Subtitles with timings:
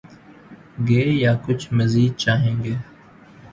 [0.87, 2.75] گے یا کچھ مزید چاہیں گے؟